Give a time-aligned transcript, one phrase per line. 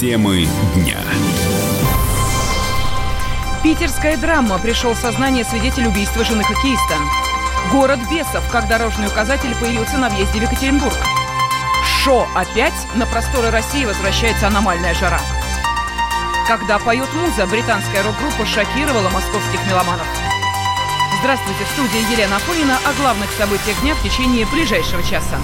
[0.00, 0.96] Темы дня.
[3.62, 4.58] Питерская драма.
[4.58, 6.96] Пришел в сознание свидетель убийства жены хоккеиста.
[7.70, 8.42] Город бесов.
[8.50, 10.96] Как дорожный указатель появился на въезде в Екатеринбург.
[11.84, 12.72] Шо опять?
[12.94, 15.20] На просторы России возвращается аномальная жара.
[16.48, 20.06] Когда поет муза, британская рок-группа шокировала московских меломанов.
[21.20, 25.38] Здравствуйте, в студии Елена Афонина о главных событиях дня в течение ближайшего часа.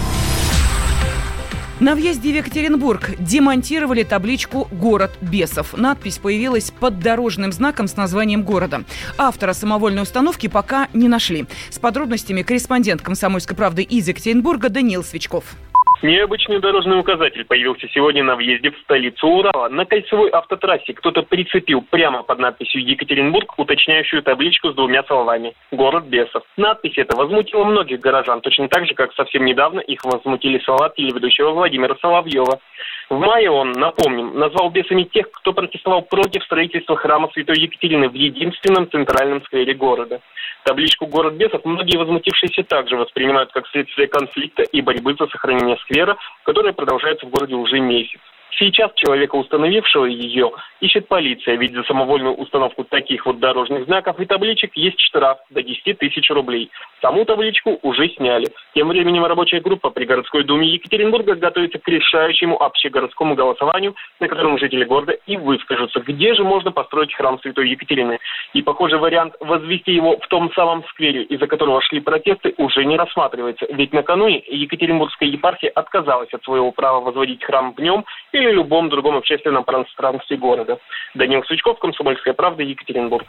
[1.79, 5.77] На въезде в Екатеринбург демонтировали табличку «Город бесов».
[5.77, 8.85] Надпись появилась под дорожным знаком с названием города.
[9.19, 11.45] Автора самовольной установки пока не нашли.
[11.69, 15.55] С подробностями корреспондент «Комсомольской правды» из Екатеринбурга Даниил Свечков.
[16.03, 19.71] Необычный дорожный указатель появился сегодня на въезде в столицу Урала.
[19.71, 26.05] На кольцевой автотрассе кто-то прицепил прямо под надписью «Екатеринбург» уточняющую табличку с двумя словами «Город
[26.05, 26.43] бесов».
[26.59, 31.53] Надпись эта возмутила многих горожан, точно так же, как совсем недавно их возмутили слова телеведущего
[31.53, 32.61] Владимира Соловьева.
[33.09, 38.15] В мае он, напомним, назвал бесами тех, кто протестовал против строительства храма Святой Екатерины в
[38.15, 40.21] единственном центральном сквере города.
[40.65, 46.17] Табличку «Город бесов» многие возмутившиеся также воспринимают как следствие конфликта и борьбы за сохранение сквера,
[46.43, 48.19] которая продолжается в городе уже месяц.
[48.59, 54.25] Сейчас человека, установившего ее, ищет полиция, ведь за самовольную установку таких вот дорожных знаков и
[54.25, 56.71] табличек есть штраф до 10 тысяч рублей.
[57.03, 58.49] Саму табличку уже сняли.
[58.75, 64.59] Тем временем рабочая группа при городской думе Екатеринбурга готовится к решающему общегородскому голосованию, на котором
[64.59, 68.19] жители города и выскажутся, где же можно построить храм Святой Екатерины.
[68.55, 72.97] И похожий вариант возвести его в том самом сквере, из-за которого шли протесты, уже не
[72.97, 73.67] рассматривается.
[73.71, 78.05] Ведь накануне Екатеринбургская епархия отказалась от своего права возводить храм в нем
[78.47, 80.79] или любом другом общественном пространстве города.
[81.15, 83.27] Данил Сучков, Комсомольская правда, Екатеринбург.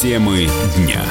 [0.00, 1.02] Темы дня.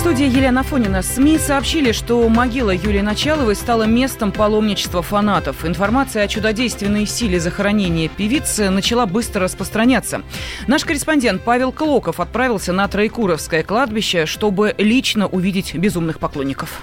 [0.00, 1.02] Студии Елена Фонина.
[1.02, 5.66] СМИ сообщили, что могила Юлии Началовой стала местом паломничества фанатов.
[5.66, 10.22] Информация о чудодейственной силе захоронения певицы начала быстро распространяться.
[10.66, 16.80] Наш корреспондент Павел Клоков отправился на Троекуровское кладбище, чтобы лично увидеть безумных поклонников.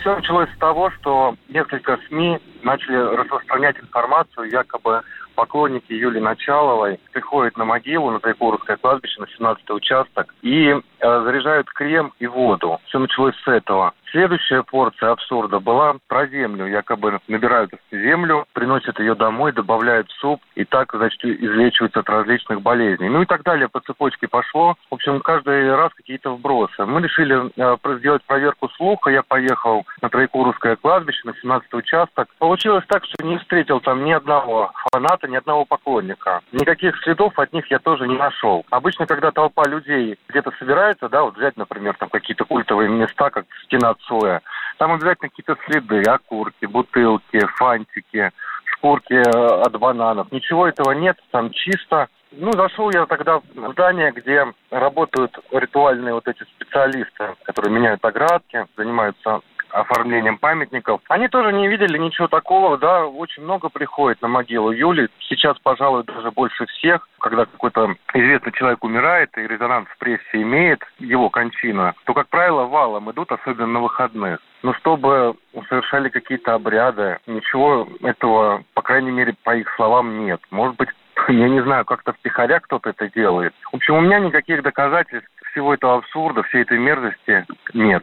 [0.00, 5.02] Все началось с того, что несколько СМИ начали распространять информацию, якобы
[5.36, 11.68] поклонники Юлии Началовой приходят на могилу, на Тайкуровское кладбище, на 17 участок, и э, заряжают
[11.70, 12.80] крем и воду.
[12.86, 13.94] Все началось с этого.
[14.10, 16.66] Следующая порция абсурда была про землю.
[16.66, 22.62] Якобы набирают землю, приносят ее домой, добавляют в суп, и так, значит, излечиваются от различных
[22.62, 23.08] болезней.
[23.08, 24.76] Ну и так далее по цепочке пошло.
[24.90, 26.84] В общем, каждый раз какие-то вбросы.
[26.84, 29.10] Мы решили э, сделать проверку слуха.
[29.10, 32.28] Я поехал на Троекуровское кладбище, на 17 участок.
[32.38, 36.40] Получилось так, что не встретил там ни одного фаната, ни одного поклонника.
[36.52, 38.64] Никаких следов от них я тоже не нашел.
[38.70, 43.46] Обычно, когда толпа людей где-то собирается, да, вот взять, например, там какие-то культовые места, как
[43.64, 44.42] стена Цоя,
[44.78, 48.30] там обязательно какие-то следы, окурки, бутылки, фантики,
[48.64, 50.30] шкурки э, от бананов.
[50.32, 52.08] Ничего этого нет, там чисто.
[52.32, 58.66] Ну, зашел я тогда в здание, где работают ритуальные вот эти специалисты, которые меняют оградки,
[58.76, 59.40] занимаются
[59.70, 61.00] оформлением памятников.
[61.08, 65.08] Они тоже не видели ничего такого, да, очень много приходит на могилу Юли.
[65.28, 70.82] Сейчас, пожалуй, даже больше всех, когда какой-то известный человек умирает и резонанс в прессе имеет
[70.98, 74.40] его кончина, то, как правило, валом идут, особенно на выходных.
[74.62, 75.36] Но чтобы
[75.68, 80.40] совершали какие-то обряды, ничего этого, по крайней мере, по их словам, нет.
[80.50, 80.88] Может быть,
[81.28, 83.54] я не знаю, как-то втихаря кто-то это делает.
[83.70, 88.02] В общем, у меня никаких доказательств всего этого абсурда, всей этой мерзости нет.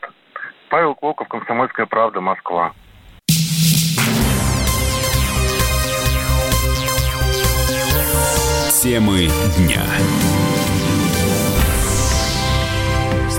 [0.73, 2.73] Павел Клоков, Комсомольская правда, Москва.
[8.81, 9.83] Темы дня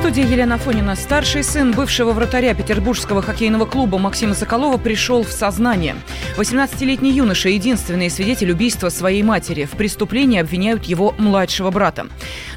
[0.05, 0.97] студии Елена Фонина.
[0.97, 5.95] Старший сын бывшего вратаря петербургского хоккейного клуба Максима Соколова пришел в сознание.
[6.37, 9.65] 18-летний юноша– единственный свидетель убийства своей матери.
[9.65, 12.09] В преступлении обвиняют его младшего брата.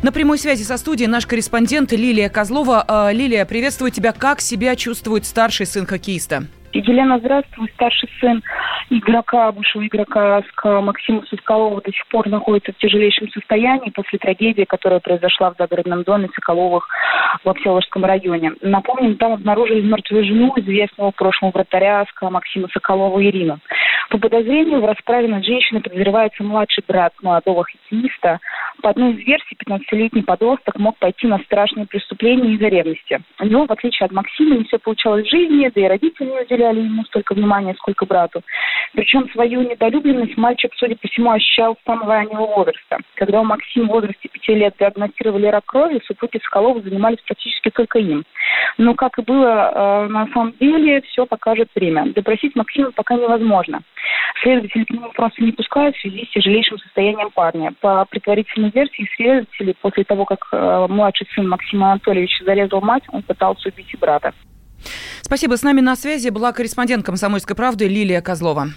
[0.04, 2.84] На прямой связи со студией наш корреспондент Лилия Козлова.
[2.86, 4.12] А, Лилия, приветствую тебя.
[4.12, 6.48] Как себя чувствует старший сын хоккеиста?
[6.74, 7.72] Елена, здравствуй.
[7.76, 8.44] Старший сын
[8.90, 14.64] игрока, бывшего игрока СК Максима Соколова до сих пор находится в тяжелейшем состоянии после трагедии,
[14.64, 16.88] которая произошла в загородном доме Соколовых
[17.44, 18.54] в Всеволожском районе.
[18.62, 23.60] Напомним, там обнаружили мертвую жену известного прошлого вратаря СК Максима Соколова Ирину.
[24.10, 28.40] По подозрению в расправе над женщиной подозревается младший брат молодого хоккеиста.
[28.82, 33.20] По одной из версий, 15-летний подросток мог пойти на страшные преступления из-за ревности.
[33.40, 36.80] У в отличие от Максима, не все получалось в жизни, да и родители не уделяли
[36.82, 38.42] ему столько внимания, сколько брату.
[38.94, 42.98] Причем свою недолюбленность мальчик, судя по всему, ощущал с самого раннего возраста.
[43.16, 48.00] Когда у Максима в возрасте пяти лет диагностировали рак крови, супруги Соколова занимались практически только
[48.00, 48.24] им.
[48.78, 52.08] Но, как и было э, на самом деле, все покажет время.
[52.14, 53.82] Допросить Максима пока невозможно.
[54.42, 57.74] Следователи к нему просто не пускают в связи с тяжелейшим состоянием парня.
[57.82, 63.24] По предварительной версии следователей, после того, как э, младший сын Максима Анатольевича зарезал мать, он
[63.24, 64.34] пытался убить и брата.
[65.22, 65.58] Спасибо.
[65.58, 68.70] С нами на связи была корреспондент «Комсомольской правды» Лилия Козлова.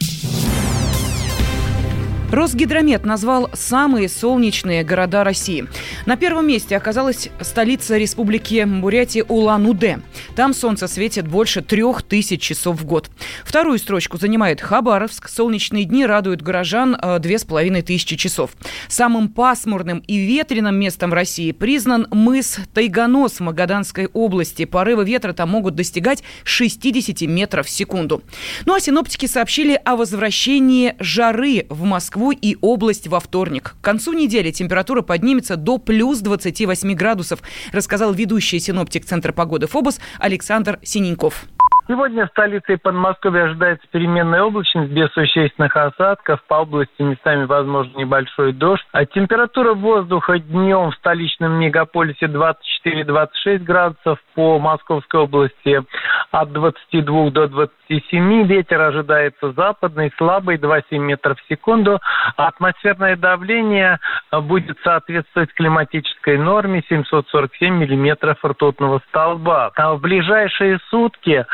[2.30, 5.66] Росгидромет назвал самые солнечные города России.
[6.06, 9.98] На первом месте оказалась столица Республики Бурятия Улан-Удэ.
[10.36, 13.10] Там солнце светит больше трех тысяч часов в год.
[13.44, 15.28] Вторую строчку занимает Хабаровск.
[15.28, 18.52] Солнечные дни радуют горожан э, две с половиной тысячи часов.
[18.86, 24.66] Самым пасмурным и ветреным местом России признан мыс Тайганос в Магаданской области.
[24.66, 28.22] Порывы ветра там могут достигать 60 метров в секунду.
[28.66, 33.76] Ну а синоптики сообщили о возвращении жары в Москву Москву и область во вторник.
[33.80, 37.40] К концу недели температура поднимется до плюс 28 градусов,
[37.72, 41.46] рассказал ведущий синоптик Центра погоды ФОБОС Александр Синеньков.
[41.90, 46.40] Сегодня в столице и Подмосковье ожидается переменная облачность без существенных осадков.
[46.46, 48.86] По области местами возможен небольшой дождь.
[48.92, 54.20] А температура воздуха днем в столичном мегаполисе 24-26 градусов.
[54.36, 55.82] По Московской области
[56.30, 58.44] от 22 до 27.
[58.44, 61.98] Ветер ожидается западный, слабый, 2,7 метров в секунду.
[62.36, 63.98] Атмосферное давление
[64.30, 69.72] будет соответствовать климатической норме 747 миллиметров ртутного столба.
[69.74, 71.44] А в ближайшие сутки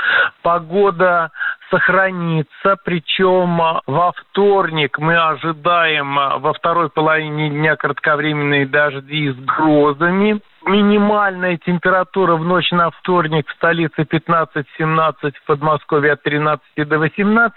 [0.43, 1.31] Погода
[1.70, 10.40] сохранится, причем во вторник мы ожидаем во второй половине дня кратковременные дожди с грозами.
[10.66, 17.54] Минимальная температура в ночь на вторник в столице 15-17, в Подмосковье от 13 до 18.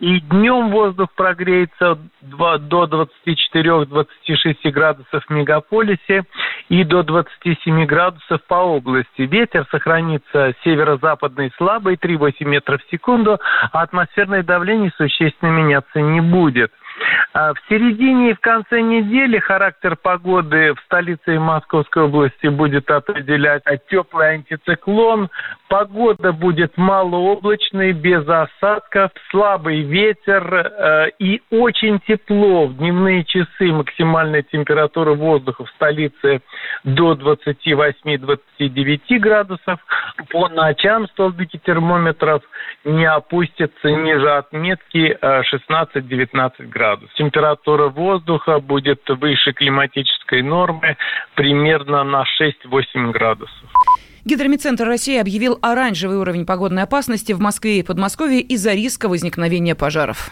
[0.00, 6.24] И днем воздух прогреется до 24-26 градусов в мегаполисе
[6.68, 9.22] и до 27 градусов по области.
[9.22, 13.40] Ветер сохранится северо-западный слабый, 3-8 метров в секунду,
[13.72, 16.70] а атмосферное давление существенно меняться не будет.
[17.32, 22.90] А в середине и в конце недели характер погоды в столице и Московской области будет
[22.90, 25.28] определять теплый антициклон.
[25.68, 32.68] Погода будет малооблачной, без осадков, слабый ветер э, и очень тепло.
[32.68, 36.40] В дневные часы максимальная температура воздуха в столице
[36.84, 39.80] до 28-29 градусов.
[40.30, 42.42] По ночам столбики термометров
[42.84, 47.14] не опустятся ниже отметки 16-19 э, градусов.
[47.16, 50.96] Температура воздуха будет выше климатической нормы
[51.34, 53.70] примерно на 6-8 градусов.
[54.24, 60.30] Гидромедцентр России объявил оранжевый уровень погодной опасности в Москве и Подмосковье из-за риска возникновения пожаров.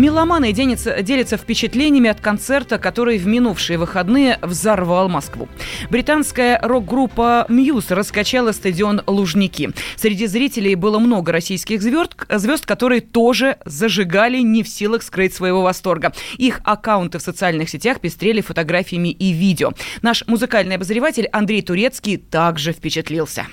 [0.00, 5.46] Меломаны делятся, делятся впечатлениями от концерта, который в минувшие выходные взорвал Москву.
[5.90, 9.68] Британская рок-группа Мьюз раскачала стадион Лужники.
[9.96, 15.60] Среди зрителей было много российских звезд, звезд, которые тоже зажигали, не в силах скрыть своего
[15.60, 16.14] восторга.
[16.38, 19.72] Их аккаунты в социальных сетях пестрели фотографиями и видео.
[20.00, 23.48] Наш музыкальный обозреватель Андрей Турецкий также впечатлился.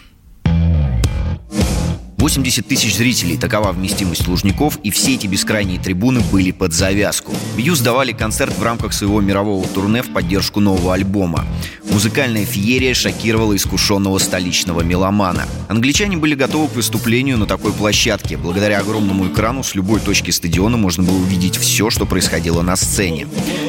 [2.27, 7.33] 80 тысяч зрителей– такова вместимость Лужников, и все эти бескрайние трибуны были под завязку.
[7.55, 11.45] Мьюз давали концерт в рамках своего мирового турне в поддержку нового альбома.
[11.89, 15.45] Музыкальная феерия шокировала искушенного столичного меломана.
[15.69, 18.35] Англичане были готовы к выступлению на такой площадке.
[18.35, 23.25] Благодаря огромному экрану с любой точки стадиона можно было увидеть все, что происходило на сцене.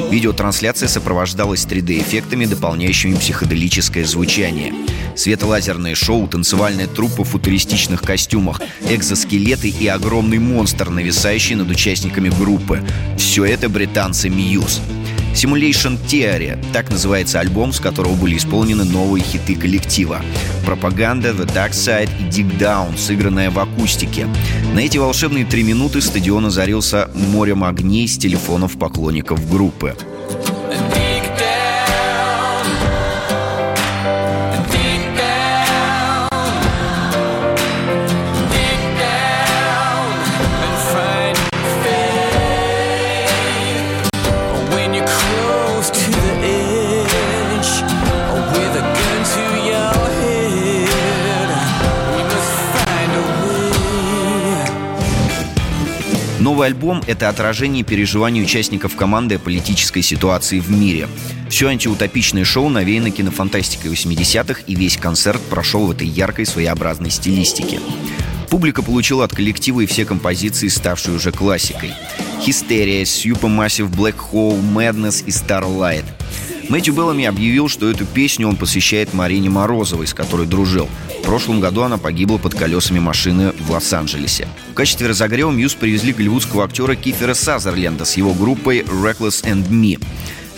[0.09, 4.73] Видеотрансляция сопровождалась 3D-эффектами, дополняющими психоделическое звучание.
[5.15, 12.81] Светолазерное шоу, танцевальная труппа в футуристичных костюмах, экзоскелеты и огромный монстр, нависающий над участниками группы.
[13.17, 14.81] Все это британцы Мьюз.
[15.33, 20.21] Simulation Theory– так называется альбом, с которого были исполнены новые хиты коллектива.
[20.65, 24.27] Пропаганда, The Dark Side и Dig Down, сыгранная в акустике.
[24.73, 29.95] На эти волшебные три минуты стадион озарился морем огней с телефонов поклонников группы.
[56.39, 61.09] Новый альбом— это отражение переживаний участников команды о политической ситуации в мире.
[61.49, 67.81] Все антиутопичное шоу навеяно кинофантастикой 80-х, и весь концерт прошел в этой яркой своеобразной стилистике.
[68.49, 71.91] Публика получила от коллектива и все композиции, ставшие уже классикой.
[72.41, 76.05] «Хистерия», «Supermassive Black Hole», «Madness» и «Starlight».
[76.69, 80.87] Мэтью Беллами объявил, что эту песню он посвящает Марине Морозовой, с которой дружил.
[81.19, 84.47] В прошлом году она погибла под колесами машины в Лос-Анджелесе.
[84.71, 89.99] В качестве разогрева Мьюз привезли голливудского актера Кифера Сазерленда с его группой «Reckless and Me».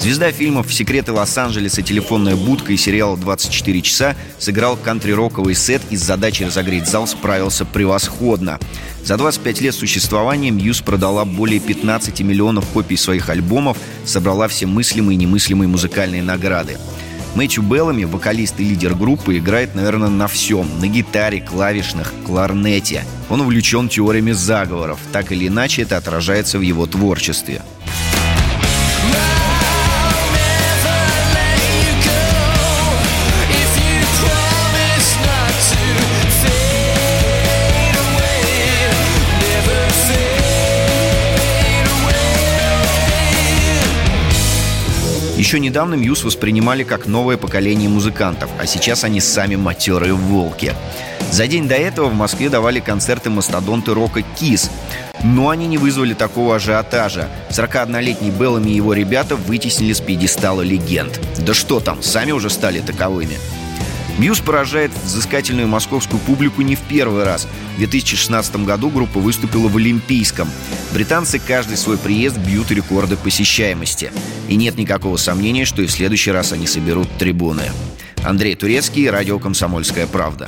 [0.02, 6.02] Звезда фильмов «Секреты Лос-Анджелеса», «Телефонная будка» и сериала «24 часа» сыграл кантри-роковый сет и с
[6.02, 8.58] задачей разогреть зал справился превосходно.
[9.04, 15.18] За 25 лет существования Мьюз продала более 15 миллионов копий своих альбомов, собрала все мыслимые
[15.18, 16.80] и немыслимые музыкальные награды.
[17.36, 20.68] Мэтью Беллами, вокалист и лидер группы, играет, наверное, на всем.
[20.80, 23.06] На гитаре, клавишных, кларнете.
[23.30, 24.98] Он увлечен теориями заговоров.
[25.12, 27.62] Так или иначе, это отражается в его творчестве.
[45.42, 50.76] Еще недавно Muse воспринимали как новое поколение музыкантов, а сейчас они сами матерые волки.
[51.32, 54.70] За день до этого в Москве давали концерты мастодонты рока «Kiss»,
[55.24, 57.28] но они не вызвали такого ажиотажа.
[57.50, 61.20] 41-летний Беллами и его ребята вытеснили с пьедестала легенд.
[61.40, 63.40] Да что там, сами уже стали таковыми.
[64.18, 67.48] Muse поражает взыскательную московскую публику не в первый раз.
[67.76, 70.50] В 2016 году группа выступила в Олимпийском.
[70.94, 74.12] Британцы каждый свой приезд бьют рекорды посещаемости.
[74.48, 77.72] И нет никакого сомнения, что и в следующий раз они соберут трибуны.
[78.24, 80.48] Андрей Турецкий, радио «Комсомольская правда».